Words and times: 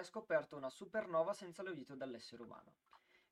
ha 0.00 0.04
scoperto 0.04 0.56
una 0.56 0.70
supernova 0.70 1.32
senza 1.32 1.62
l'aiuto 1.62 1.94
dell'essere 1.94 2.42
umano. 2.42 2.74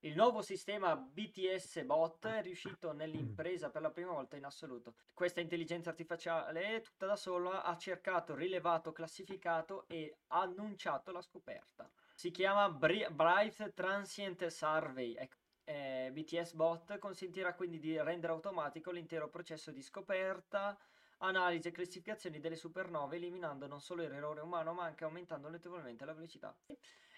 Il 0.03 0.15
nuovo 0.15 0.43
sistema 0.43 0.95
BTS 0.95 1.83
Bot 1.83 2.25
è 2.29 2.41
riuscito 2.41 2.93
nell'impresa 2.93 3.69
per 3.69 3.83
la 3.83 3.91
prima 3.91 4.13
volta 4.13 4.37
in 4.37 4.45
assoluto. 4.45 4.95
Questa 5.13 5.41
intelligenza 5.41 5.91
artificiale, 5.91 6.83
tutta 6.83 7.07
da 7.07 7.17
sola, 7.17 7.65
ha 7.65 7.77
cercato, 7.77 8.37
rilevato, 8.37 8.93
classificato 8.93 9.89
e 9.89 10.19
annunciato 10.29 11.11
la 11.11 11.21
scoperta. 11.21 11.91
Si 12.15 12.31
chiama 12.31 12.71
Bri- 12.71 13.09
Bright 13.11 13.75
Transient 13.75 14.47
Survey. 14.47 15.17
Ecco, 15.17 15.37
eh, 15.65 16.11
BTS 16.13 16.53
Bot 16.53 16.97
consentirà 16.99 17.55
quindi 17.55 17.81
di 17.81 18.01
rendere 18.01 18.33
automatico 18.33 18.93
l'intero 18.93 19.29
processo 19.29 19.73
di 19.73 19.83
scoperta, 19.83 20.79
analisi 21.19 21.69
e 21.69 21.73
classificazione 21.73 22.41
delle 22.41 22.57
supernove, 22.57 23.17
eliminando 23.17 23.67
non 23.67 23.81
solo 23.81 24.03
l'errore 24.07 24.41
umano, 24.41 24.73
ma 24.75 24.85
anche 24.85 25.05
aumentando 25.05 25.49
notevolmente 25.49 26.05
la 26.05 26.13
velocità. 26.13 26.57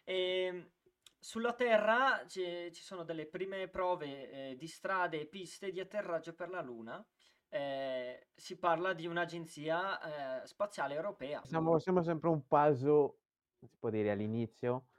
E 0.05 0.73
sulla 1.19 1.53
Terra 1.53 2.25
ci, 2.27 2.71
ci 2.73 2.83
sono 2.83 3.05
delle 3.05 3.27
prime 3.27 3.69
prove 3.69 4.31
eh, 4.31 4.57
di 4.57 4.67
strade 4.67 5.21
e 5.21 5.27
piste 5.27 5.71
di 5.71 5.81
atterraggio 5.81 6.35
per 6.35 6.49
la 6.49 6.63
Luna. 6.63 7.05
Eh, 7.53 8.29
si 8.35 8.59
parla 8.59 8.93
di 8.93 9.07
un'agenzia 9.07 10.43
eh, 10.43 10.47
spaziale 10.47 10.95
europea. 10.95 11.43
Siamo, 11.45 11.79
siamo 11.79 12.03
sempre 12.03 12.29
un 12.29 12.47
passo, 12.47 13.19
si 13.59 13.77
può 13.79 13.91
dire, 13.91 14.13
all'inizio 14.13 14.90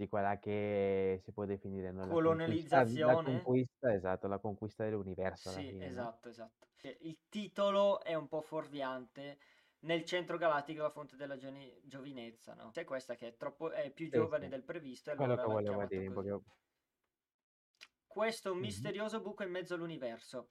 di 0.00 0.08
quella 0.08 0.38
che 0.38 1.18
si 1.22 1.30
può 1.32 1.44
definire 1.44 1.92
no? 1.92 2.06
la 2.06 2.16
conquista, 2.18 2.82
la 3.04 3.18
conquista, 3.18 3.92
esatto, 3.92 4.28
la 4.28 4.38
conquista 4.38 4.84
dell'universo 4.84 5.52
Sì, 5.52 5.66
fine, 5.66 5.90
no? 5.90 6.08
esatto, 6.08 6.28
esatto. 6.28 6.68
Eh, 6.82 6.96
Il 7.02 7.18
titolo 7.28 8.02
è 8.02 8.14
un 8.14 8.28
po' 8.28 8.40
fuorviante. 8.42 9.38
Nel 9.80 10.04
centro 10.04 10.36
galattico 10.36 10.82
la 10.82 10.90
fonte 10.90 11.16
della 11.16 11.36
gioni- 11.36 11.80
giovinezza, 11.84 12.54
no? 12.54 12.70
C'è 12.70 12.84
questa 12.84 13.14
che 13.16 13.28
è 13.28 13.36
troppo, 13.36 13.70
è 13.70 13.90
più 13.92 14.10
giovane 14.10 14.46
sì, 14.46 14.48
del 14.48 14.62
previsto 14.64 15.10
e 15.10 15.14
quello 15.16 15.34
allora 15.34 15.42
che 15.42 15.46
volevo 15.48 15.84
dire, 15.86 16.04
proprio. 16.12 16.42
Questo 18.06 18.54
Mhm. 18.58 18.60
misterioso 18.60 19.20
buco 19.20 19.42
in 19.42 19.50
mezzo 19.50 19.74
all'universo. 19.74 20.50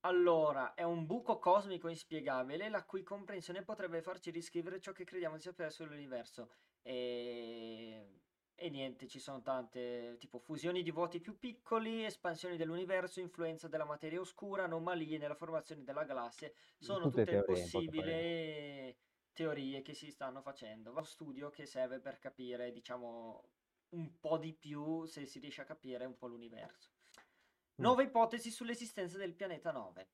Allora, 0.00 0.74
è 0.74 0.82
un 0.82 1.06
buco 1.06 1.38
cosmico 1.38 1.88
inspiegabile 1.88 2.68
la 2.68 2.84
cui 2.84 3.02
comprensione 3.02 3.64
potrebbe 3.64 4.02
farci 4.02 4.30
riscrivere 4.30 4.80
ciò 4.80 4.92
che 4.92 5.04
crediamo 5.04 5.36
di 5.36 5.42
sapere 5.42 5.70
sull'universo. 5.70 6.50
E... 6.82 8.19
e 8.60 8.68
niente, 8.68 9.08
ci 9.08 9.18
sono 9.18 9.40
tante, 9.40 10.16
tipo 10.18 10.38
fusioni 10.38 10.82
di 10.82 10.90
vuoti 10.90 11.18
più 11.18 11.38
piccoli, 11.38 12.04
espansioni 12.04 12.58
dell'universo, 12.58 13.18
influenza 13.18 13.68
della 13.68 13.86
materia 13.86 14.20
oscura, 14.20 14.64
anomalie 14.64 15.16
nella 15.16 15.34
formazione 15.34 15.82
della 15.82 16.04
galassia. 16.04 16.52
Sono 16.78 17.04
Tutte 17.04 17.24
tutte 17.24 17.30
teorie, 17.30 17.62
possibili 17.62 18.96
teorie 19.32 19.80
che 19.80 19.94
si 19.94 20.10
stanno 20.10 20.42
facendo. 20.42 20.90
Uno 20.90 21.04
studio 21.04 21.48
che 21.48 21.64
serve 21.64 22.00
per 22.00 22.18
capire, 22.18 22.70
diciamo, 22.70 23.48
un 23.90 24.20
po' 24.20 24.36
di 24.36 24.52
più, 24.52 25.06
se 25.06 25.24
si 25.24 25.38
riesce 25.38 25.62
a 25.62 25.64
capire 25.64 26.04
un 26.04 26.18
po' 26.18 26.26
l'universo. 26.26 26.90
Mm. 27.16 27.82
Nuove 27.82 28.04
ipotesi 28.04 28.50
sull'esistenza 28.50 29.16
del 29.16 29.34
pianeta 29.34 29.72
9. 29.72 30.08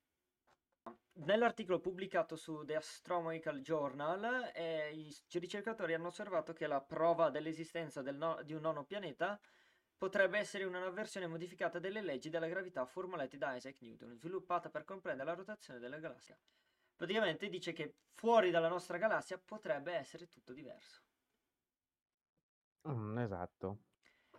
Nell'articolo 1.19 1.81
pubblicato 1.81 2.37
su 2.37 2.63
The 2.65 2.77
Astronomical 2.77 3.61
Journal, 3.61 4.51
eh, 4.55 4.93
i 4.93 5.17
ricercatori 5.39 5.95
hanno 5.95 6.09
osservato 6.09 6.53
che 6.53 6.67
la 6.67 6.83
prova 6.83 7.31
dell'esistenza 7.31 8.03
del 8.03 8.17
no- 8.17 8.43
di 8.43 8.53
un 8.53 8.61
nono 8.61 8.85
pianeta 8.85 9.41
potrebbe 9.97 10.39
essere 10.39 10.65
una 10.65 10.91
versione 10.91 11.27
modificata 11.27 11.79
delle 11.79 12.03
leggi 12.03 12.29
della 12.29 12.49
gravità 12.49 12.85
formulate 12.85 13.39
da 13.39 13.57
Isaac 13.57 13.81
Newton, 13.81 14.15
sviluppata 14.15 14.69
per 14.69 14.85
comprendere 14.85 15.31
la 15.31 15.35
rotazione 15.35 15.79
della 15.79 15.99
galassia. 15.99 16.37
Praticamente 16.95 17.49
dice 17.49 17.73
che 17.73 17.95
fuori 18.13 18.51
dalla 18.51 18.69
nostra 18.69 18.99
galassia 18.99 19.39
potrebbe 19.39 19.95
essere 19.95 20.29
tutto 20.29 20.53
diverso. 20.53 21.01
Mm, 22.89 23.19
esatto. 23.19 23.79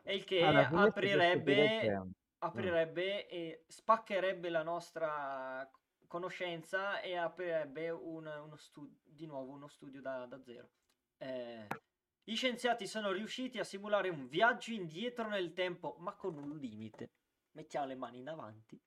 E 0.03 0.15
il 0.15 0.23
che 0.23 0.41
scoprire 0.41 1.31
aprirebbe, 1.31 1.55
che... 1.55 1.99
mm, 1.99 2.09
aprirebbe 2.37 3.27
e 3.27 3.63
spaccherebbe 3.67 4.49
la 4.49 4.61
nostra 4.61 5.67
conoscenza 6.07 7.01
e 7.01 7.15
aprirebbe 7.15 7.89
un- 7.89 8.25
uno 8.25 8.55
stu- 8.55 8.89
di 9.03 9.25
nuovo 9.25 9.51
uno 9.51 9.67
studio 9.67 10.01
da, 10.01 10.25
da 10.25 10.41
zero. 10.41 10.69
Eh, 11.17 11.67
gli 12.23 12.35
scienziati 12.35 12.87
sono 12.87 13.11
riusciti 13.11 13.59
a 13.59 13.63
simulare 13.63 14.09
un 14.09 14.27
viaggio 14.27 14.71
indietro 14.71 15.27
nel 15.27 15.53
tempo, 15.53 15.95
ma 15.99 16.13
con 16.13 16.37
un 16.37 16.57
limite. 16.57 17.11
Mettiamo 17.51 17.87
le 17.87 17.95
mani 17.95 18.19
in 18.19 18.29
avanti. 18.29 18.79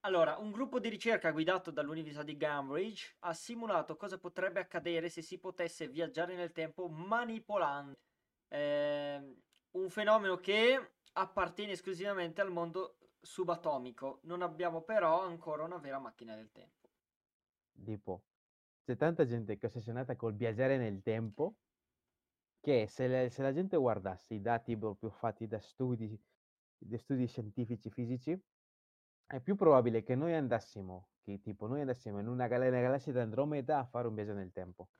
Allora, 0.00 0.38
un 0.38 0.50
gruppo 0.50 0.78
di 0.80 0.88
ricerca 0.88 1.30
guidato 1.30 1.70
dall'Università 1.70 2.22
di 2.22 2.36
Cambridge 2.36 3.16
ha 3.20 3.34
simulato 3.34 3.96
cosa 3.96 4.18
potrebbe 4.18 4.58
accadere 4.58 5.10
se 5.10 5.20
si 5.20 5.38
potesse 5.38 5.88
viaggiare 5.88 6.34
nel 6.34 6.52
tempo 6.52 6.88
manipolando 6.88 7.98
ehm, 8.48 9.42
un 9.72 9.90
fenomeno 9.90 10.36
che 10.36 10.92
appartiene 11.12 11.72
esclusivamente 11.72 12.40
al 12.40 12.50
mondo 12.50 12.96
subatomico. 13.20 14.20
Non 14.24 14.42
abbiamo 14.42 14.82
però 14.82 15.22
ancora 15.22 15.64
una 15.64 15.78
vera 15.78 15.98
macchina 15.98 16.34
del 16.34 16.50
tempo. 16.50 16.88
Tipo, 17.84 18.22
c'è 18.84 18.96
tanta 18.96 19.24
gente 19.24 19.56
che 19.56 19.66
è 19.66 19.68
ossessionata 19.68 20.16
col 20.16 20.34
viaggiare 20.34 20.76
nel 20.76 21.02
tempo 21.02 21.54
che 22.60 22.86
se, 22.86 23.06
le- 23.08 23.30
se 23.30 23.42
la 23.42 23.52
gente 23.52 23.76
guardasse 23.76 24.34
i 24.34 24.40
dati 24.40 24.76
proprio 24.76 25.10
fatti 25.10 25.46
da 25.46 25.58
studi, 25.60 26.18
da 26.78 26.98
studi 26.98 27.26
scientifici 27.26 27.90
fisici, 27.90 28.38
è 29.26 29.40
più 29.40 29.54
probabile 29.54 30.02
che 30.02 30.14
noi 30.14 30.34
andassimo, 30.34 31.08
che 31.22 31.40
tipo 31.40 31.66
noi 31.66 31.80
andassimo 31.80 32.18
in 32.20 32.26
una, 32.28 32.48
gal- 32.48 32.68
una 32.68 32.80
galassia 32.80 33.12
di 33.12 33.18
Andromeda 33.18 33.78
a 33.78 33.86
fare 33.86 34.08
un 34.08 34.14
viaggio 34.14 34.34
nel 34.34 34.52
tempo. 34.52 34.90